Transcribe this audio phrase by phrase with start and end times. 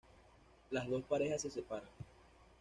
[0.71, 1.87] Las dos parejas se separan.